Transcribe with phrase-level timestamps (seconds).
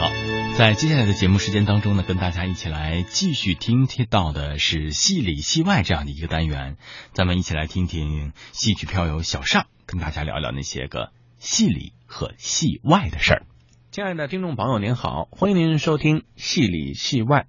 [0.00, 0.10] 好，
[0.56, 6.78] 在接下来的节目时间当中呢，跟大家一起来继续听听到的是戏里戏外这样的一个单元，
[7.12, 13.42] 咱们一起来听听戏曲飘游小尚跟大家聊聊那些个戏里和戏外的事儿。
[13.90, 17.40] 亲爱的听众朋友，您好，欢迎您收听《戏里戏外》。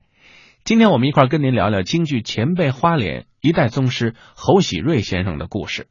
[0.66, 5.88] 今天我们一块儿跟您聊聊京剧前辈花脸一代宗师侯喜瑞先生的故事。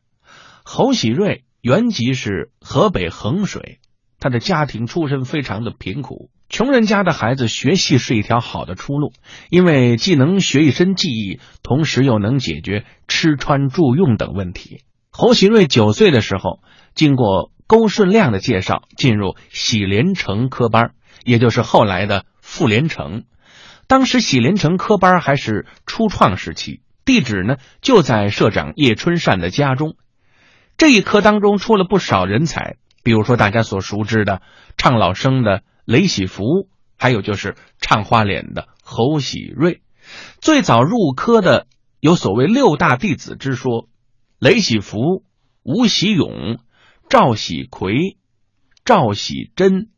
[0.62, 3.78] 侯喜瑞原籍是河北衡水，
[4.18, 9.12] 他的家庭出身非常的贫苦，穷人家的孩子学戏是一条好的出路，
[9.50, 14.82] 因为既能学一身技艺，同时又能解决吃穿住用等问题。
[15.12, 16.60] 侯喜瑞九岁的时候，
[16.92, 20.90] 经过勾顺亮的介绍，进入喜连成科班，
[21.24, 23.22] 也就是后来的傅连成。
[23.86, 29.94] 当时喜连成科班还是初创时期，地址呢就在社长叶春善的家中。
[30.76, 32.74] 这一科当中出了不少人才，
[33.04, 34.42] 比如说大家所熟知的
[34.76, 39.82] 唱老生的雷喜福，还有就是唱花脸的侯喜瑞。
[40.40, 41.66] 最早入科的
[42.00, 43.88] 有所谓六大弟子之说：
[44.38, 45.24] 雷喜福、
[45.62, 46.58] 吴喜勇、
[47.08, 48.16] 赵喜奎、
[48.84, 49.90] 赵喜珍、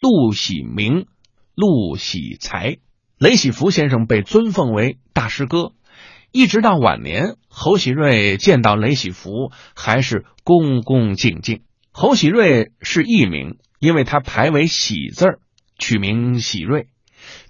[0.00, 1.06] 陆喜明、
[1.54, 2.78] 陆喜才。
[3.18, 5.72] 雷喜福先生被尊奉为大师哥，
[6.32, 11.62] 一直到晚年，侯喜瑞见到雷喜福还是恭恭敬敬。
[11.92, 15.38] 侯喜瑞是艺名，因为他排为喜字儿，
[15.78, 16.88] 取名喜瑞。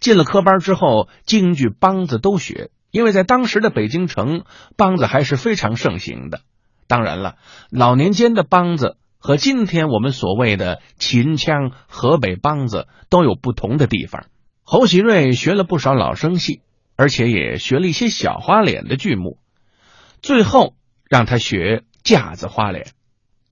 [0.01, 4.45] 进了科班之后，京剧梆子都学，因为在当时的北京城，
[4.77, 6.41] 梆子还是非常盛行的。
[6.87, 7.37] 当然了，
[7.71, 14.27] 老年间的梆子和今天我们所谓的秦腔、河北梆子都有不同的地方。
[14.63, 16.63] 侯喜瑞学了不少老生戏，
[16.97, 19.39] 而且也学了一些小花脸的剧目，
[20.23, 20.75] 最后
[21.09, 22.87] 让他学架子花脸。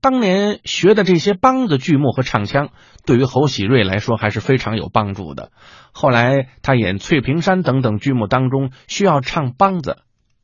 [0.05, 2.69] 当年学的这些梆子剧目和唱腔，
[3.07, 5.51] 对于侯喜瑞来说还是非常有帮助的。
[5.93, 9.97] 后来他演《翠屏山》等等剧目当中需要唱梆子，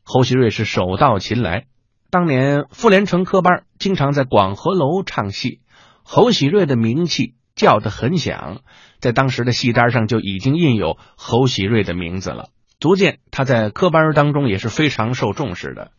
[0.03, 1.65] 侯喜瑞是手到擒来。
[2.09, 5.61] 当年傅连成科班经常在广和楼唱戏，
[6.01, 8.61] 侯喜瑞的名气叫得很响。
[8.99, 15.91] 在当时的戏单上就已经印有侯喜瑞的名字了，足见他在科班当中也是非常受重视的。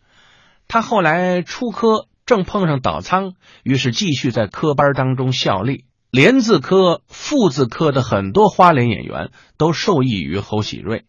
[0.66, 5.84] 他后来出科正碰上倒仓，于是继续在科班当中效力。
[6.10, 11.04] 连字科、副字科的很多花脸演员都受益于侯喜瑞。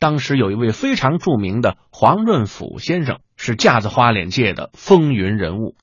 [0.00, 5.76] 当时有一位非常著名的黄润甫先生，是架子花脸界的风云人物。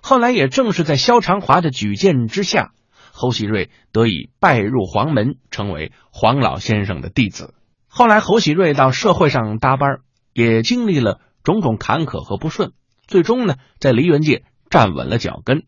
[0.00, 2.72] 后来也正是在萧长华的举荐之下。
[3.12, 7.54] 侯喜瑞得以拜入黄门，成为黄老先生的弟子。
[7.88, 10.00] 后来，侯喜瑞到社会上搭班，
[10.32, 12.72] 也经历了种种坎坷和不顺，
[13.08, 15.64] 最终呢，在梨园界站稳了脚跟。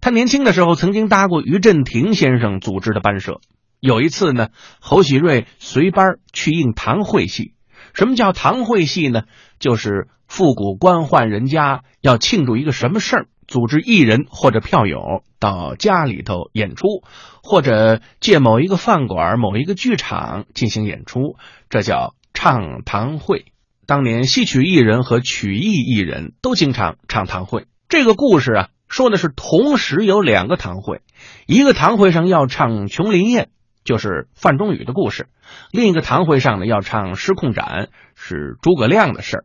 [0.00, 3.40] 他年轻的时候曾经搭过于振廷先生组织的班社。
[3.78, 4.48] 有一次呢，
[4.80, 7.52] 侯喜瑞随班去应堂会戏。
[7.92, 9.24] 什么叫堂会戏呢？
[9.58, 13.26] 就是复古官宦人家要庆祝一个什么事儿。
[13.48, 17.02] 组织艺人或者票友到家里头演出，
[17.42, 21.36] 或者借某一个饭馆、某一个剧场进行演出，
[21.68, 23.51] 这叫唱堂会。
[23.86, 27.66] 当年戏曲艺人和曲艺艺人都经常唱堂会。
[27.88, 31.02] 这个故事啊，说的是同时有两个堂会，
[31.46, 33.44] 一个堂会上要唱《琼林宴》，
[33.84, 35.24] 就是范仲宇的故事；
[35.72, 37.64] 另一个堂会上呢要唱《失控斩》，
[38.14, 39.44] 是诸葛亮的事儿。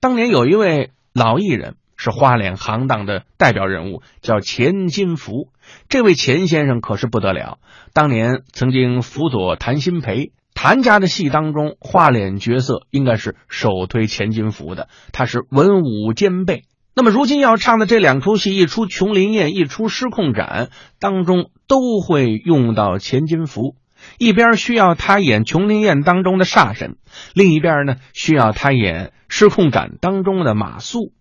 [0.00, 1.76] 当年有一位老艺人。
[1.98, 5.48] 是花脸行当的代表人物，叫钱金福。
[5.88, 7.58] 这位钱先生可是不得了，
[7.94, 10.30] 当年曾经辅佐谭鑫培。
[10.66, 16.64] 韩家的戏当中，画脸角色应该是首推钱金福的，他是文武兼备。
[16.92, 23.76] 那么如今要唱的这两出戏，一出《琼林宴》，一出《失控斩》，当中都会用到钱金福。
[24.18, 26.96] 一边需要他演《琼林宴》当中的煞神，
[27.32, 31.12] 另一边呢需要他演《失控斩》当中的马谡。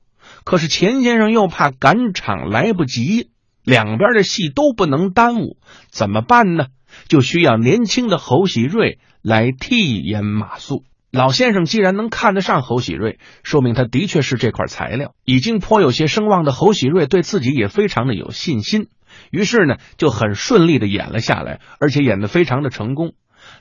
[0.44, 3.30] 可是钱先生又怕赶场来不及，
[3.64, 5.58] 两边的戏都不能耽误，
[5.92, 6.66] 怎么办呢？
[7.08, 10.84] 就需要年轻的侯喜瑞来替演马谡。
[11.10, 15.16] 老先生既然能看得上侯喜瑞，说明他的确是这块材料。
[15.24, 18.88] 已经颇有些声望的侯喜瑞对自己也非常的有信心，
[19.32, 23.14] 于是呢就很顺利的演了下来，而且演得非常的成功。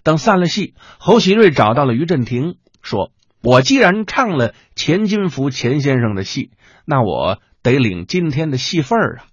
[0.03, 3.11] 等散了戏，侯喜瑞找到了于振廷，说
[3.43, 6.51] ：“我既然唱了钱金福钱先生的戏。”
[6.85, 9.25] 那我得领今天的戏份啊！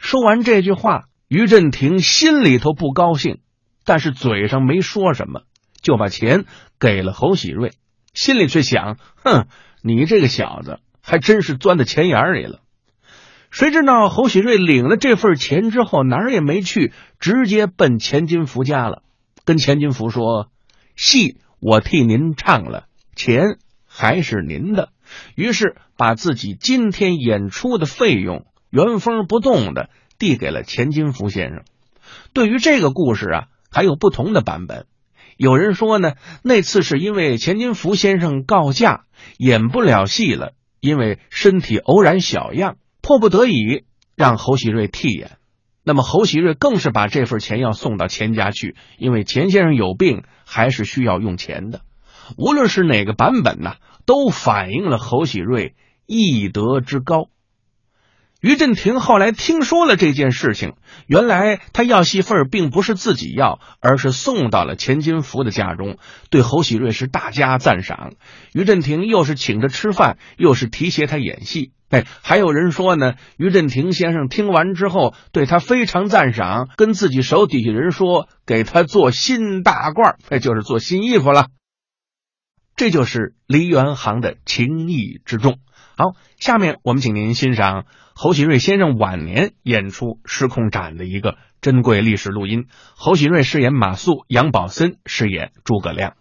[0.00, 3.38] 说完这句话，于振廷心里头不高兴，
[3.84, 5.42] 但是嘴上没说什么，
[5.90, 6.44] 就把钱
[6.78, 7.72] 给了侯喜瑞，
[8.14, 9.48] 心里却想：哼，
[9.82, 12.60] 你这个小子还真是钻到钱眼里了。
[13.50, 19.02] 谁知道侯喜瑞领了这份钱之后，哪儿也没去，直接奔钱金福家了，
[19.44, 20.48] 跟钱金福说
[20.94, 22.84] ：“戏我替您唱了，
[23.16, 24.90] 钱还是您的。”
[25.34, 29.90] 于是把自己今天演出的费用原封不动的
[30.20, 31.64] 递给了钱金福先生。
[32.32, 34.86] 对于这个故事啊，还有不同的版本。
[35.40, 39.06] 有人说呢，那次是因为钱金福先生告假，
[39.38, 42.76] 演不了戏了，因为身体偶然小恙。
[43.00, 43.84] 迫不得已
[44.14, 45.38] 让侯喜瑞替演，
[45.82, 51.80] 那么侯喜瑞更是把这份钱要送到钱家去，因为钱先生有病，还是需要用钱的。
[52.36, 57.30] 无论是哪个版本呢，都反映了侯喜瑞义德之高。
[58.40, 60.74] 于振廷后来听说了这件事情，
[61.06, 65.98] 原来他要戏份并不是自己要，而是送到了钱金福的家中，
[66.30, 68.14] 对侯喜瑞是大加赞赏。
[68.54, 71.72] 于振廷又是请他吃饭，又是提携他演戏。
[71.90, 81.48] 哎，还有人说呢，于振廷先生听完之后对他非常赞赏，跟自己手底下人说，给他做新大褂，哎，就是做新衣服了。
[82.76, 85.58] 这就是梨园行的情谊之重。
[86.00, 92.68] 好，下面我们请您欣赏侯喜瑞先生晚年演出《失控》展》的一个珍贵历史录音。
[92.96, 96.14] 侯喜瑞饰演马谡，杨宝森饰演诸葛亮。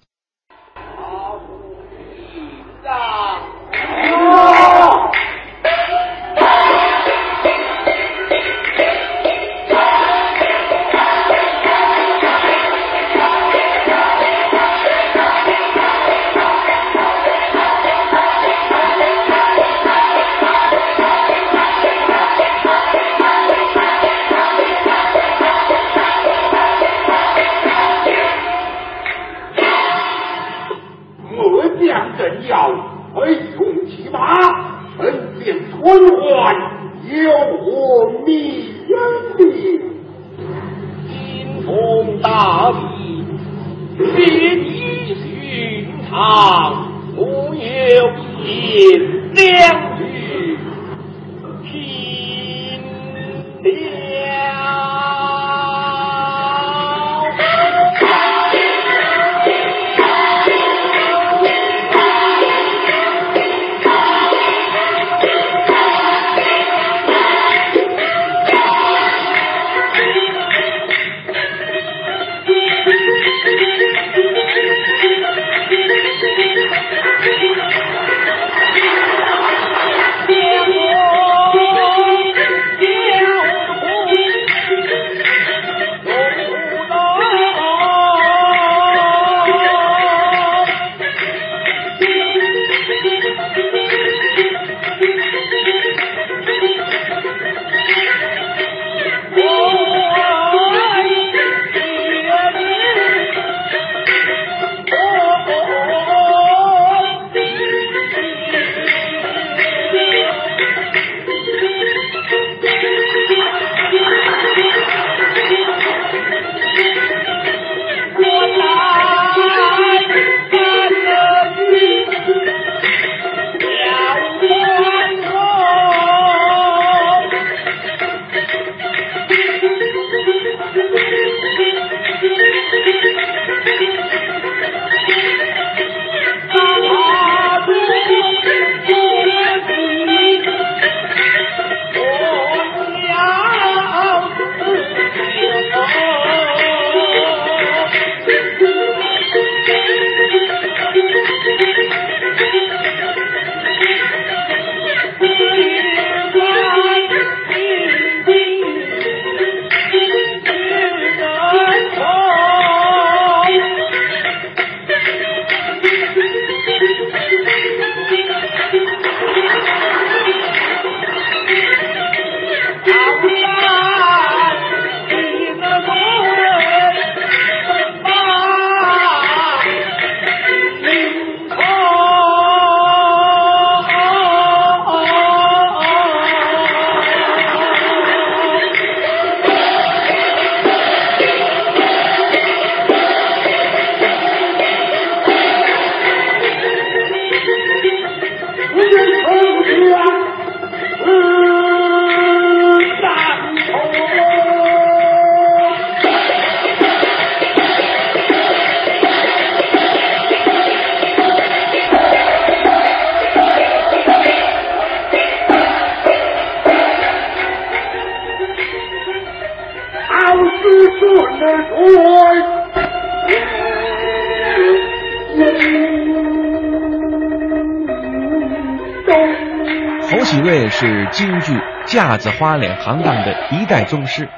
[231.12, 231.54] 京剧
[231.88, 234.30] 架子花脸行当的一代宗师。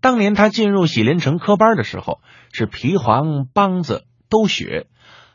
[0.00, 2.20] 当年他进入喜连城科班的时候，
[2.52, 4.86] 是皮黄梆子都学，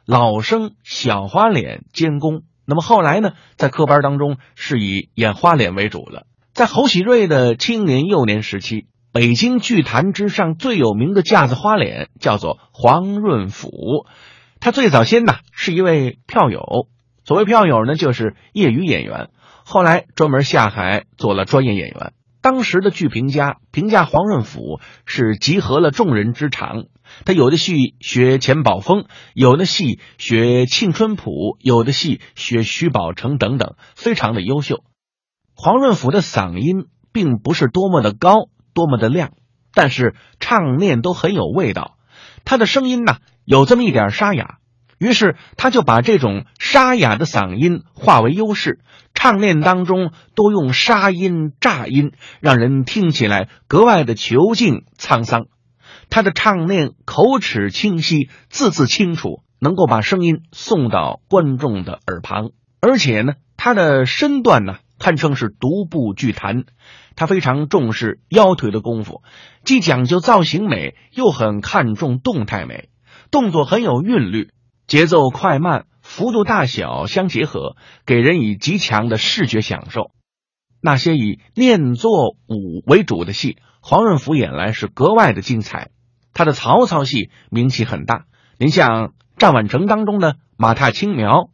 [0.06, 2.44] 老生小花脸兼工。
[2.66, 6.26] 那么后来呢，在科班当中是以演花脸为主了。
[6.54, 14.06] 在侯喜瑞的青年幼年时期，北京剧坛之上最有名的架子花脸叫做黄润甫。
[14.62, 16.88] 他最早先呢是一位票友，
[17.26, 19.30] 所谓票友呢就是业余演员，
[19.66, 22.14] 后来专门下海做了专业演员。
[22.42, 26.88] 当时的剧评家评价黄润甫是集合了众人之长，
[27.24, 34.84] 他有的戏学钱宝峰，有的戏学庆春浦，有的戏学徐宝成等等，非常的优秀。
[35.56, 39.32] 黄润甫的嗓音并不是多么的高，多么的亮，
[39.74, 41.96] 但是唱念都很有味道。
[42.44, 44.58] 他的声音呢有这么一点沙哑。
[45.00, 48.80] 于是他就把这种沙哑的嗓音化为优势，
[49.24, 52.12] 唱念当中都用沙音、炸音，
[52.42, 55.46] 让人听起来格外的遒劲沧桑。
[56.10, 62.50] 他的唱念口齿清晰，字字清楚，能够把声音送到观众的耳旁。
[62.82, 66.66] 而且呢，他的身段呢，堪称是独步剧坛。
[67.16, 69.22] 他非常重视腰腿的功夫，
[69.64, 72.90] 既讲究造型美，又很看重动态美，
[73.32, 74.50] 动作很有韵律。
[74.86, 80.12] 节奏快慢、幅度大小相结合，给人以极强的视觉享受。
[80.80, 85.90] 那些以念作舞为主的戏，黄润甫演来是格外的精彩。
[86.32, 88.26] 他的曹操戏名气很大，
[88.60, 91.32] 您像《战宛城》当中的马踏青苗，《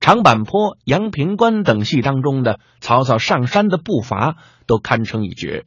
[0.00, 5.66] 长坂坡》《阳平关》等戏当中的曹操上山的步伐，都堪称一绝。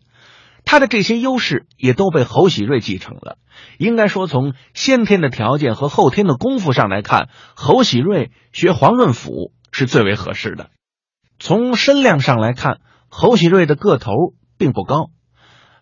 [0.65, 3.37] 他的这些优势也都被侯喜瑞继承了。
[3.77, 10.69] 应该说，从先天的条件和后天的功夫上来看，侯喜瑞学黄润甫是最为合适的。
[11.39, 12.79] 从身量上来看，
[13.09, 14.11] 侯喜瑞的个头
[14.57, 15.11] 并不高。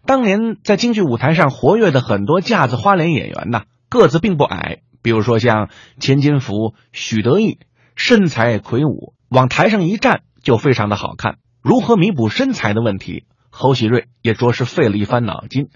[0.05, 4.81] 当年在京剧舞台上活跃的很多架子花脸演员呐，个子并不矮。
[5.03, 5.69] 比如说像
[5.99, 7.59] 钱金福、许德义，
[7.95, 11.37] 身材魁梧，往台上一站就非常的好看。
[11.61, 13.25] 如何弥补身材的问题？
[13.51, 15.69] 侯喜瑞也着实费了一番脑筋。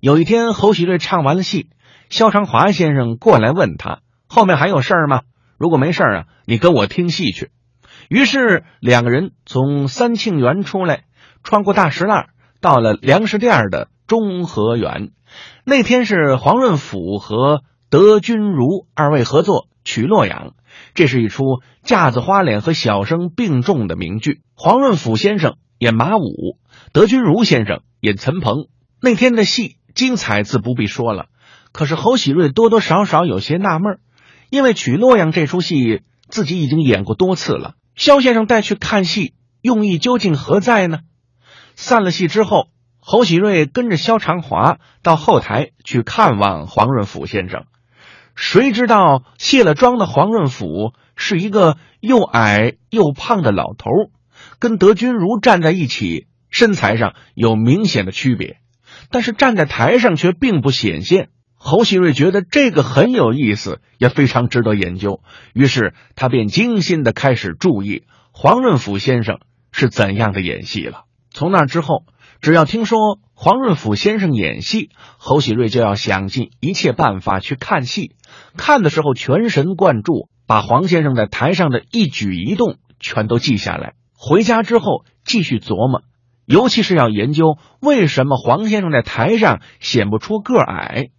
[0.00, 1.68] 有一天，侯喜瑞唱完了戏，
[2.08, 5.22] 肖长华先生过来问他：“后面还有事儿吗？
[5.58, 7.50] 如果没事儿啊，你跟我听戏去。”
[8.08, 11.04] 于是两个人从三庆园出来，
[11.42, 15.10] 穿过大石栏，到了粮食店的中和园。
[15.64, 20.48] 那天是黄润甫和德君如二位合作《取洛阳》，
[20.94, 21.44] 这是一出
[21.82, 24.40] 架子花脸和小生并重的名剧。
[24.54, 26.58] 黄润甫先生演马武。
[26.92, 28.66] 德君如先生演陈鹏，
[29.00, 31.26] 那天的戏精彩自不必说了。
[31.70, 34.00] 可是侯喜瑞多多少少有些纳闷，
[34.50, 37.74] 因为《娶洛阳》这出戏自己已经演过多次了。
[37.94, 40.98] 肖先生带去看戏，用意究竟何在呢？
[41.76, 42.66] 散了戏之后，
[42.98, 47.66] 侯喜瑞跟着肖长华到后台去看望黄润甫先生。
[48.34, 53.90] 谁知道卸了妆的黄润甫是一个又矮又胖的老头，
[54.58, 56.26] 跟德君如站在一起。
[56.50, 58.58] 身材上有明显的区别，
[59.10, 61.28] 但是站在台上却并不显现。
[61.54, 65.20] 侯喜瑞觉得这个很有意思，也非常值得研究，
[65.52, 69.40] 于是他便精心的开始注意黄润甫先生
[69.70, 71.04] 是怎样的演戏了。
[71.30, 72.04] 从那之后，
[72.40, 74.88] 只要听说黄润甫先生演戏，
[75.18, 78.16] 侯喜瑞就要想尽一切办法去看戏。
[78.56, 83.92] 看的时候全神贯注，把黄先生在台上的一举一动全都记下来。
[84.14, 86.02] 回家之后继续琢磨。
[86.50, 91.10] 尤其是要研究为什么黄先生在台上显不出个矮，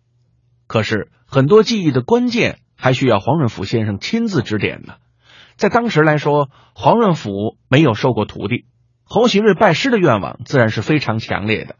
[0.67, 4.95] 可是很多记忆的关键还需要黄润甫先生亲自指点呢。
[5.55, 8.65] 在当时来说，黄润甫没有收过徒弟，
[9.05, 11.77] 侯喜瑞拜师的愿望自然是非常强烈的。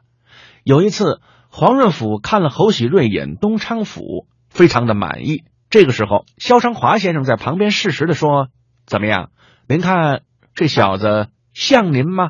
[0.64, 5.44] 有一次，黄润甫看了侯喜瑞演东昌府，非常的满意。
[5.70, 8.48] 这个时候，肖长华先生在旁边适时的说
[8.88, 9.30] ：“怎么样？
[9.68, 10.22] 您看
[10.56, 12.30] 这小子像您吗？”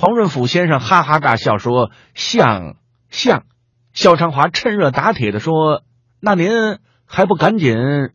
[0.00, 2.76] 黄润甫先生哈哈大笑说：“像
[3.10, 3.46] 像。”
[3.92, 5.82] 肖长华趁热打铁的说
[6.22, 6.52] ：“那您
[7.04, 7.74] 还不赶紧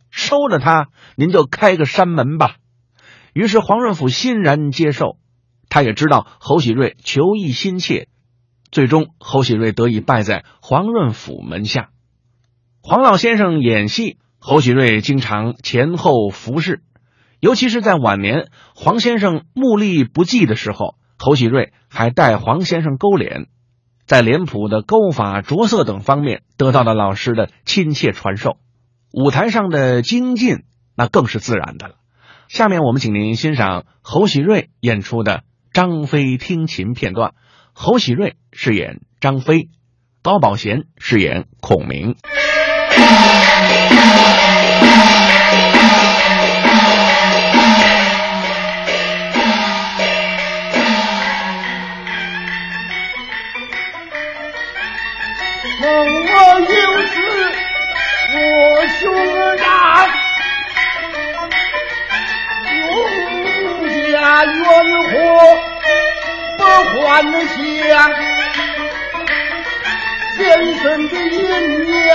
[0.10, 0.88] 收了他？
[1.18, 2.56] 您就开个山门吧。”
[3.36, 5.18] 于是黄润甫欣然接受。
[5.68, 8.08] 他也知道侯喜瑞求艺心切，
[8.72, 11.90] 最终侯喜瑞得以拜在黄润甫门下。
[12.82, 16.82] 黄老先生演戏，侯喜瑞经常前后服侍，
[17.42, 20.96] 尤其是在晚年黄先生目力不济的时候。
[21.24, 23.48] 侯喜瑞还带黄先生勾脸，
[24.06, 28.58] 在脸谱的勾法、着色等方面得到了老师的亲切传授。
[29.14, 30.64] 舞台上的精进，
[30.98, 31.96] 那更是自然的了。
[32.50, 35.38] 下面我们请您欣赏侯喜瑞演出的
[35.72, 37.36] 《张飞听琴片段，
[37.72, 39.70] 侯喜瑞饰演张飞，
[40.22, 42.18] 高宝贤饰演孔明。
[67.94, 68.12] 想
[70.36, 72.13] 先生的姻缘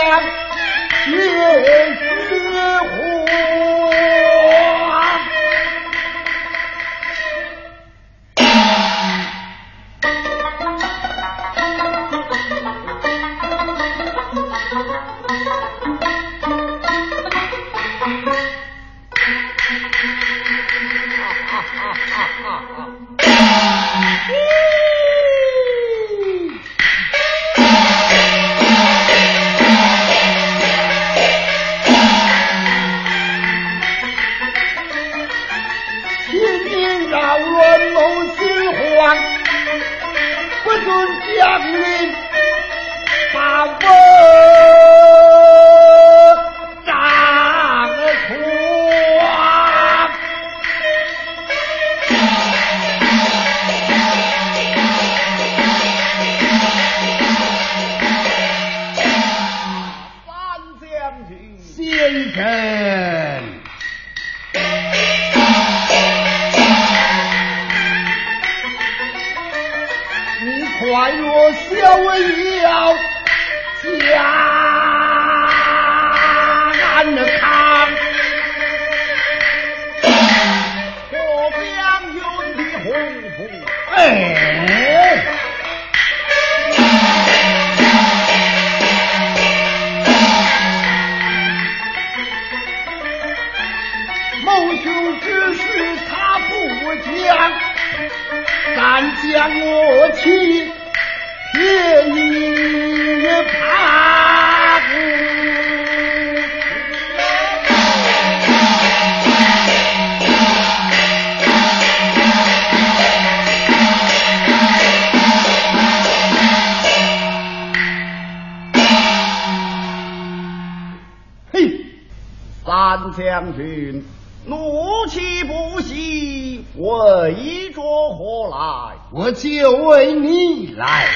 [122.96, 124.05] 将军
[124.46, 128.96] 怒气不息，为着何来？
[129.12, 131.09] 我就为你来。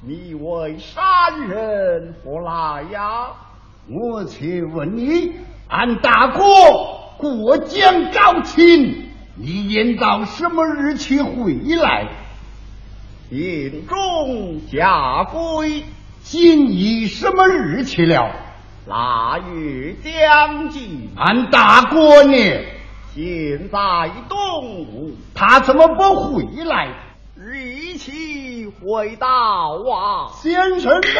[0.00, 3.32] 你为山人何来呀？
[3.88, 5.32] 我且问你，
[5.68, 6.42] 俺大哥
[7.18, 12.08] 过江招亲，你应到什么日期回来？
[13.30, 15.82] 营中下归，
[16.22, 18.45] 今已什么日期了？
[18.86, 22.36] 腊月将近，俺大哥呢？
[23.12, 26.88] 现在东吴，他怎么不回来？
[27.52, 30.30] 一起回到啊！
[30.40, 31.10] 先生呢？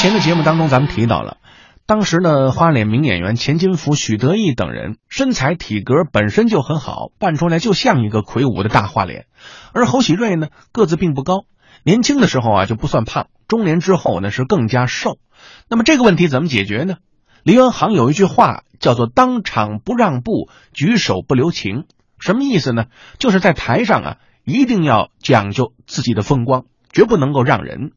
[0.00, 1.36] 前的节目当中，咱们提到了，
[1.84, 9.26] 当时呢，花脸名演员钱金福、许德义等人身材体格本身就很好，扮出来就像一个魁梧的大花脸。
[9.74, 11.44] 而侯喜瑞呢，个子并不高，
[11.84, 15.18] 年轻的时候啊就不算胖，中年之后呢是更加瘦。
[15.68, 16.94] 那么这个问题怎么解决呢？
[17.42, 21.84] 梨园行有一句话叫做“当场不让步，举手不留情”，
[22.18, 22.86] 什么意思呢？
[23.18, 27.92] 就是在台上啊，一定要讲究自己的风光，绝不能够让人。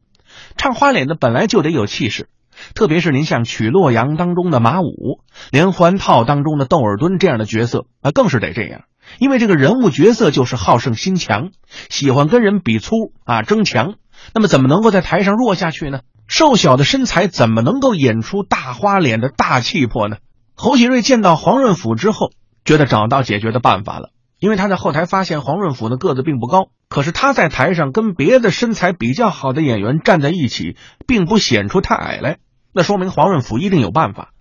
[0.56, 2.28] 唱花脸的本来就得有气势，
[2.74, 5.20] 特别是您像《曲洛阳》当中的马武，
[5.50, 8.82] 连环套当中的窦尔敦这样的角色啊，更是得这样。
[9.18, 11.50] 因为这个人物角色就是好胜心强，
[11.90, 13.94] 喜欢跟人比粗啊争强，
[14.32, 16.00] 那么怎么能够在台上弱下去呢？
[16.26, 20.16] 瘦小的身材怎么能够演出大花脸的大气魄呢？
[20.54, 22.30] 侯喜瑞见到黄润甫之后，
[22.64, 24.10] 觉得找到解决的办法了。
[24.38, 32.38] 因为他在后台发现黄润甫的个子并不高，可是他在台上跟别的身材比较好的演员站在一起，并不显出太矮来，
[32.72, 34.32] 那说明黄润甫一定有办法。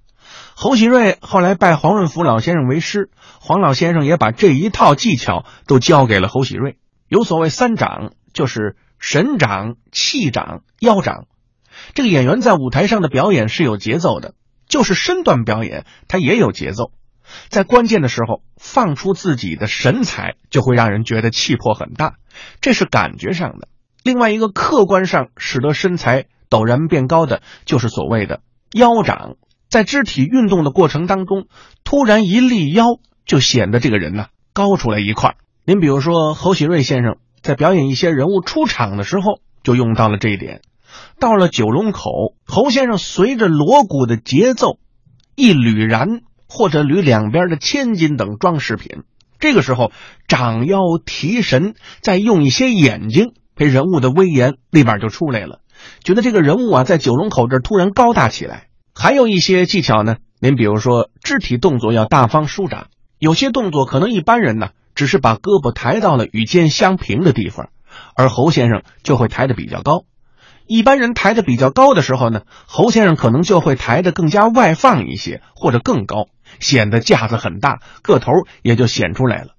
[0.55, 6.77] 侯喜瑞后来拜黄润甫老先生为师，黄老先生也把这一套技巧都教给了侯喜瑞。
[7.07, 11.25] 有所谓三掌，就是神掌、气掌、腰掌。
[11.93, 14.33] 这个演员在舞台上的表演是有节奏的，
[14.67, 16.91] 就是身段表演，他也有节奏。
[17.49, 22.15] 在关键的时候放出自己的神采，就会让人觉得气魄很大，
[22.61, 23.67] 这是感觉上的。
[24.03, 28.41] 另外一个客观上使得身材陡然变高的，就是所谓的
[28.73, 29.35] 腰长，
[29.69, 31.47] 在肢体运动的过程当中，
[31.83, 32.85] 突然一立腰，
[33.25, 35.35] 就显得这个人呢高出来一块。
[35.65, 40.61] 您比如说侯喜瑞先生在表演一些人物出场的时候，就用到了这一点。
[41.19, 44.77] 到了九龙口，侯先生随着锣鼓的节奏，
[45.35, 46.21] 一捋然。
[46.55, 49.01] 或者捋两边的千金等装饰品，
[49.39, 49.91] 这个时候
[50.27, 55.61] 掌腰提神，再用一些眼睛，这人物的威严立马就出来了，
[56.03, 58.67] 觉得这个人物啊在九龙口这突然高大起来。
[58.93, 62.85] 还有一些技巧呢，您比如说肢体动作要大方舒展，
[63.17, 67.69] 有些动作可能一般人呢只是把胳膊抬到了与肩相平的地方，
[68.15, 70.03] 而侯先生就会抬得比较高。
[70.67, 76.27] 一般人抬得比较高的时候呢，侯先生可能就会抬得更加外放一些，或者更高。
[76.59, 79.55] 显得架子很大，个头也就显出来了。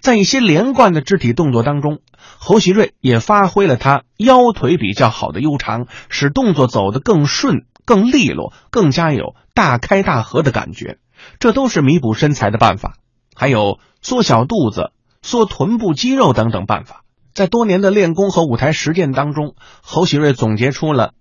[0.00, 2.00] 在一些连贯的肢体动作当中，
[2.38, 10.98] 侯喜瑞也发挥了他腰腿比较好的悠长，使动作走得更顺、更利落，更加有大开大合的感觉。
[11.38, 12.96] 这都是弥补身材的办法，
[13.34, 17.02] 还有缩小肚子、缩臀部肌肉等等办法。
[17.32, 21.14] 在多年的练功和舞台实践当中，侯喜瑞总结出了：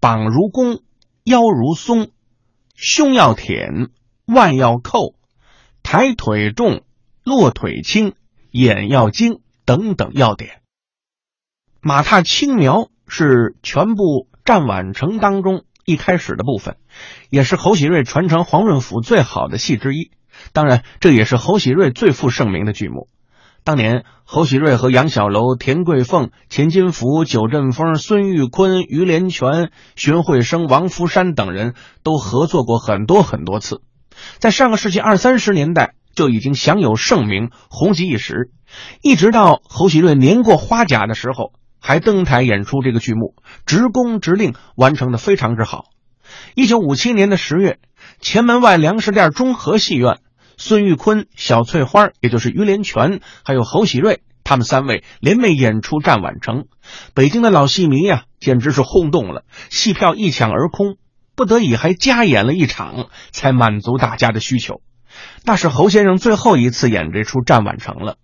[0.00, 0.80] 膀如弓，
[1.24, 2.08] 腰如松，
[2.74, 3.90] 胸要挺。
[4.26, 5.14] 腕要扣，
[5.82, 6.82] 抬腿重，
[7.22, 8.14] 落腿轻，
[8.50, 10.62] 眼要精等等要点。
[11.80, 16.78] 马踏青苗是全部战宛城当中一开始的部分，
[17.28, 20.10] 也是侯喜瑞传承黄润甫最好的戏之一。
[20.52, 23.08] 当然，这也是侯喜瑞最负盛名的剧目。
[23.62, 33.82] 当年，侯喜瑞和杨小楼、田桂凤、钱金福、九阵风、孙玉坤、于连泉、荀慧生、王福山等人都合作过很多很多次。
[34.38, 38.50] 在上个世纪二三十年代就已经享有盛名，红极一时，
[39.02, 43.34] 一直到侯喜瑞年过花甲的时候，还登台演出这个剧目，
[43.66, 45.86] 直工直令，完成的非常之好。
[46.54, 47.78] 一九五七年的十月，
[48.20, 50.18] 前门外粮食店中和戏院，
[50.56, 56.62] 孙玉坤、小翠花，也就是于连泉，还有侯喜瑞，他们三位联袂演出《战宛城》，
[57.12, 60.96] 北京的老戏迷呀，简直是轰动了，戏票一抢而空。
[61.36, 64.80] 不得已还加演了一场，才满足大家的需求。
[65.44, 68.16] 那是侯先生最后一次演这出《战宛城》了。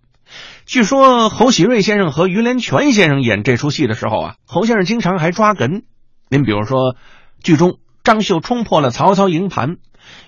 [0.65, 5.83] 据说侯喜瑞先生和于连泉先生演这出戏的时候啊，侯先生经常还抓哏。
[6.29, 6.95] 您比如说，
[7.43, 9.75] 剧中张绣冲破了曹操营盘，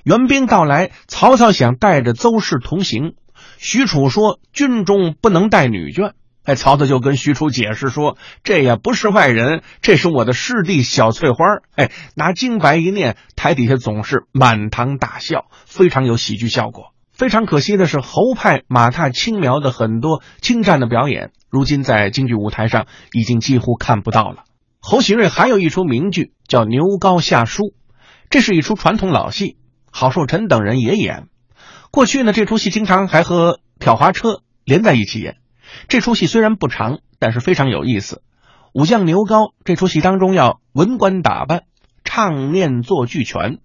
[0.03, 3.15] 援兵到来，曹操想带着邹氏同行，
[3.57, 6.11] 许褚说军中不能带女眷。
[6.43, 11.37] 哎，曹操就跟许褚解释说：“这也不是外人，这是我的师弟小翠花。”
[11.75, 16.93] 哎，拿金白一念，台底下总是满堂大笑，非常有喜剧效果。
[17.13, 24.43] 非常可惜的是，侯派马踏青苗的很多精湛的表演，如今在京剧舞台上已经几乎看不到了。
[24.79, 27.63] 侯喜瑞还有一出名剧叫《牛皋下书》，
[28.29, 29.55] 这是一出传统老戏，
[29.91, 31.27] 郝寿臣等人也演。
[31.89, 35.37] 过去呢，这出戏经常还和挑滑车连在一起演。
[35.87, 38.21] 这出戏虽然不长，但是非常有意思。
[38.73, 41.63] 武将牛皋这出戏当中要文官打扮，
[42.03, 43.59] 唱念做俱全。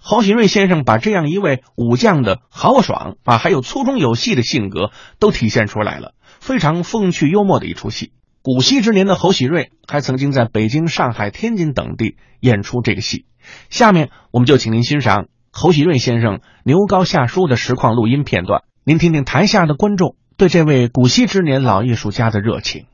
[0.00, 8.12] 侯喜瑞先生把这样一位武将的豪爽啊，还有粗中有细的性格都体现出来了，非常风趣幽默的一出戏。
[8.40, 13.26] 古稀之年的侯喜瑞还曾经在北京、上海、天津等地演出这个戏。
[13.68, 22.84] 下面我们就请您欣赏侯喜瑞先生牛高下书的实况录音片段，您听听台下的观众对这位古稀之年老艺术家的热情。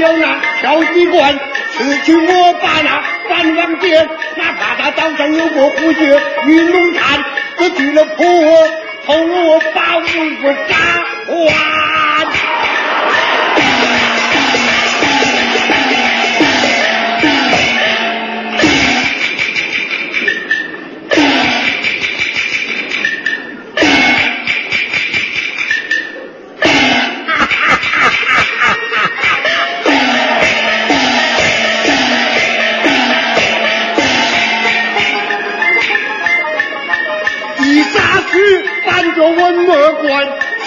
[0.00, 1.38] 有那小机关，
[1.72, 7.22] 此去我把那三王剑，哪怕他刀上有过虎穴，云龙潭，
[7.58, 8.24] 我去了破，
[9.12, 10.76] 我把五国杀
[11.46, 11.99] 完。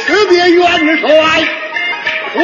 [0.06, 0.64] 辞别元
[0.98, 1.10] 帅。
[2.34, 2.42] 花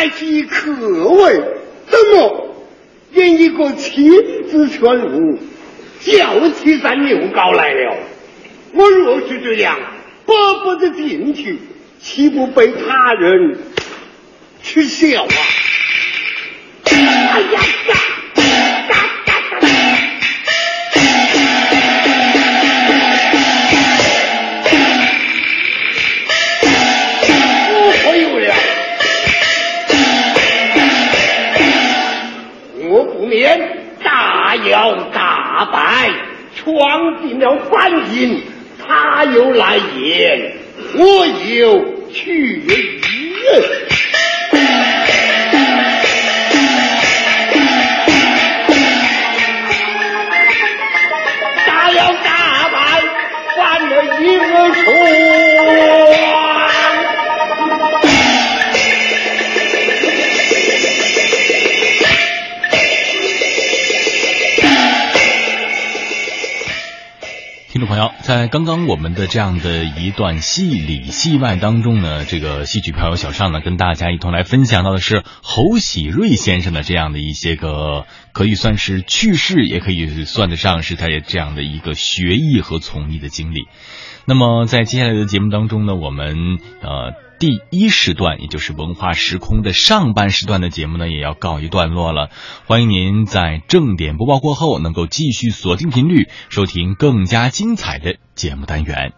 [0.00, 0.72] 乃其可
[1.10, 1.42] 畏，
[1.86, 2.56] 怎么
[3.12, 4.08] 连一个妻
[4.50, 4.80] 子全
[5.12, 5.38] 无？
[6.00, 7.98] 叫起咱牛高来了。
[8.72, 9.78] 我若是这样，
[10.24, 10.34] 白
[10.64, 11.58] 不得进去，
[12.00, 13.58] 岂不被他人
[14.62, 15.28] 取笑啊？
[16.84, 17.94] 哎呀，呀！
[36.62, 38.42] 闯进了官营，
[38.86, 40.52] 他有来言，
[40.96, 43.00] 我有去矣。
[68.30, 83.64] 在刚刚我们的这样的一段戏里戏外当中呢，这个戏曲票友小尚呢，跟大家一同来分享到的是侯喜瑞先生的这样的一些个，可以算是趣事，也可以算得上是他这样的一个学艺和从艺的经历。
[84.26, 87.29] 那么在接下来的节目当中呢，我们呃。
[87.40, 92.28] 第一时段，也就是文化时空的上半时段的节目呢，也要告一段落了。
[92.66, 99.14] 欢迎您在正点播报过后，能够继续锁定频率，收听更加精彩的节目单元。